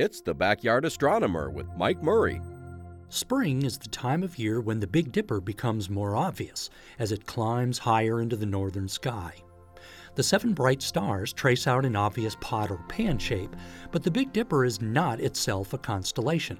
It's 0.00 0.22
the 0.22 0.32
Backyard 0.32 0.86
Astronomer 0.86 1.50
with 1.50 1.76
Mike 1.76 2.02
Murray. 2.02 2.40
Spring 3.10 3.64
is 3.64 3.76
the 3.76 3.90
time 3.90 4.22
of 4.22 4.38
year 4.38 4.58
when 4.62 4.80
the 4.80 4.86
Big 4.86 5.12
Dipper 5.12 5.42
becomes 5.42 5.90
more 5.90 6.16
obvious 6.16 6.70
as 6.98 7.12
it 7.12 7.26
climbs 7.26 7.76
higher 7.76 8.22
into 8.22 8.34
the 8.34 8.46
northern 8.46 8.88
sky. 8.88 9.34
The 10.14 10.22
seven 10.22 10.54
bright 10.54 10.80
stars 10.80 11.34
trace 11.34 11.66
out 11.66 11.84
an 11.84 11.96
obvious 11.96 12.34
pot 12.40 12.70
or 12.70 12.78
pan 12.88 13.18
shape, 13.18 13.54
but 13.92 14.02
the 14.02 14.10
Big 14.10 14.32
Dipper 14.32 14.64
is 14.64 14.80
not 14.80 15.20
itself 15.20 15.74
a 15.74 15.78
constellation. 15.78 16.58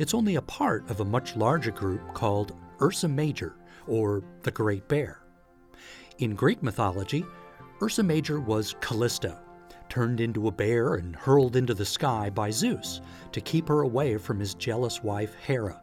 It's 0.00 0.12
only 0.12 0.34
a 0.34 0.42
part 0.42 0.90
of 0.90 0.98
a 0.98 1.04
much 1.04 1.36
larger 1.36 1.70
group 1.70 2.14
called 2.14 2.56
Ursa 2.80 3.06
Major, 3.06 3.54
or 3.86 4.24
the 4.42 4.50
Great 4.50 4.88
Bear. 4.88 5.22
In 6.18 6.34
Greek 6.34 6.64
mythology, 6.64 7.24
Ursa 7.80 8.02
Major 8.02 8.40
was 8.40 8.74
Callisto, 8.80 9.38
turned 9.92 10.20
into 10.20 10.48
a 10.48 10.50
bear 10.50 10.94
and 10.94 11.14
hurled 11.14 11.54
into 11.54 11.74
the 11.74 11.84
sky 11.84 12.30
by 12.30 12.50
Zeus 12.50 13.02
to 13.30 13.42
keep 13.42 13.68
her 13.68 13.82
away 13.82 14.16
from 14.16 14.40
his 14.40 14.54
jealous 14.54 15.02
wife 15.02 15.34
Hera. 15.46 15.82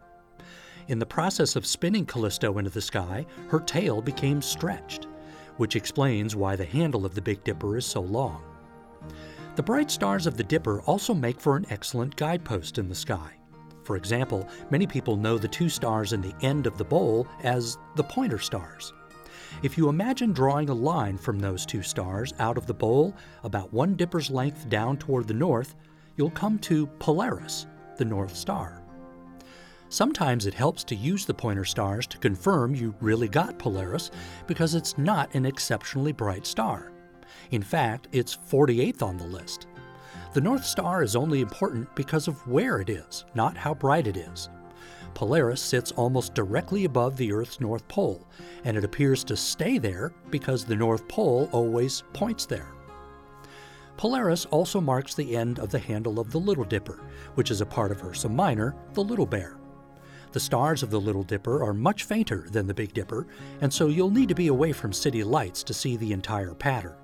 In 0.88 0.98
the 0.98 1.06
process 1.06 1.56
of 1.56 1.68
spinning 1.68 2.08
Callisto 2.08 2.58
into 2.58 2.72
the 2.72 2.82
sky, 2.82 3.24
her 3.50 3.60
tail 3.60 4.02
became 4.02 4.42
stretched, 4.42 5.06
which 5.58 5.76
explains 5.76 6.36
why 6.36 6.56
the 6.56 6.66
handle 6.66 7.06
of 7.06 7.14
the 7.14 7.22
Big 7.22 7.44
Dipper 7.44 7.78
is 7.78 7.86
so 7.86 8.02
long. 8.02 8.42
The 9.56 9.62
bright 9.62 9.92
stars 9.92 10.26
of 10.26 10.38
the 10.38 10.44
Dipper 10.44 10.82
also 10.88 11.14
make 11.14 11.40
for 11.40 11.56
an 11.56 11.68
excellent 11.70 12.16
guidepost 12.16 12.80
in 12.80 12.90
the 12.90 12.96
sky. 12.96 13.34
For 13.84 13.96
example, 13.96 14.50
many 14.72 14.88
people 14.88 15.18
know 15.18 15.38
the 15.38 15.48
two 15.48 15.70
stars 15.70 16.14
in 16.14 16.22
the 16.22 16.34
end 16.42 16.66
of 16.66 16.80
the 16.80 16.84
bowl 16.84 17.28
as 17.44 17.78
the 17.96 18.04
pointer 18.04 18.40
stars. 18.40 18.92
If 19.64 19.78
you 19.78 19.90
imagine 19.90 20.32
drawing 20.32 20.70
a 20.70 20.74
line 20.74 21.18
from 21.18 21.40
those 21.40 21.66
two 21.66 21.82
stars 21.82 22.34
out 22.40 22.58
of 22.58 22.66
the 22.66 22.74
bowl 22.74 23.16
about 23.44 23.74
one 23.74 23.96
dipper's 23.96 24.30
length 24.30 24.70
down 24.70 24.98
toward 24.98 25.28
the 25.28 25.34
north, 25.34 25.76
you'll 26.16 26.32
come 26.32 26.60
to 26.60 26.88
Polaris, 27.00 27.66
the 27.98 28.06
North 28.06 28.36
Star. 28.36 28.82
Sometimes 29.90 30.46
it 30.46 30.54
helps 30.54 30.84
to 30.84 30.96
use 30.96 31.26
the 31.26 31.34
pointer 31.34 31.66
stars 31.66 32.06
to 32.08 32.20
confirm 32.20 32.76
you 32.76 32.94
really 33.02 33.28
got 33.28 33.58
Polaris 33.58 34.12
because 34.46 34.76
it's 34.76 34.98
not 34.98 35.34
an 35.34 35.46
exceptionally 35.46 36.12
bright 36.12 36.46
star. 36.46 36.92
In 37.52 37.64
fact, 37.64 38.08
it's 38.12 38.38
48th 38.38 39.02
on 39.02 39.18
the 39.18 39.26
list. 39.26 39.66
The 40.34 40.42
North 40.42 40.64
Star 40.64 41.02
is 41.02 41.16
only 41.16 41.42
important 41.42 41.94
because 41.96 42.28
of 42.28 42.46
where 42.48 42.80
it 42.80 42.90
is, 42.90 43.26
not 43.34 43.58
how 43.58 43.74
bright 43.74 44.06
it 44.06 44.16
is. 44.16 44.50
Polaris 45.14 45.62
sits 45.62 45.92
almost 45.92 46.34
directly 46.34 46.86
above 46.86 47.18
the 47.18 47.32
Earth's 47.32 47.60
North 47.60 47.88
Pole, 47.88 48.28
and 48.64 48.78
it 48.78 48.84
appears 48.84 49.24
to 49.26 49.36
stay 49.36 49.78
there 49.78 50.14
because 50.30 50.66
the 50.66 50.76
North 50.76 51.08
Pole 51.08 51.50
always 51.52 52.04
points 52.14 52.46
there. 52.46 52.72
Polaris 53.98 54.46
also 54.46 54.80
marks 54.80 55.14
the 55.14 55.36
end 55.36 55.60
of 55.60 55.70
the 55.70 55.80
handle 55.80 56.20
of 56.20 56.32
the 56.32 56.40
Little 56.40 56.64
Dipper, 56.64 57.02
which 57.36 57.52
is 57.52 57.62
a 57.62 57.66
part 57.66 57.92
of 57.92 58.04
Ursa 58.04 58.30
Minor, 58.30 58.76
the 58.94 59.04
Little 59.04 59.26
Bear. 59.26 59.58
The 60.32 60.40
stars 60.40 60.84
of 60.84 60.92
the 60.92 61.02
Little 61.02 61.24
Dipper 61.24 61.64
are 61.64 61.74
much 61.74 62.04
fainter 62.04 62.46
than 62.50 62.68
the 62.68 62.74
Big 62.74 62.94
Dipper, 62.94 63.28
and 63.62 63.74
so 63.74 63.88
you'll 63.88 64.12
need 64.12 64.30
to 64.30 64.36
be 64.36 64.48
away 64.48 64.72
from 64.72 64.94
city 64.94 65.24
lights 65.24 65.64
to 65.64 65.74
see 65.74 65.98
the 65.98 66.14
entire 66.14 66.54
pattern. 66.54 66.96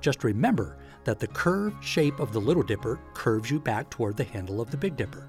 Just 0.00 0.24
remember 0.24 0.76
that 1.04 1.18
the 1.18 1.28
curved 1.28 1.82
shape 1.82 2.20
of 2.20 2.32
the 2.32 2.40
Little 2.40 2.62
Dipper 2.62 3.00
curves 3.14 3.50
you 3.50 3.58
back 3.58 3.88
toward 3.88 4.16
the 4.16 4.24
handle 4.24 4.60
of 4.60 4.70
the 4.70 4.76
Big 4.76 4.96
Dipper. 4.96 5.28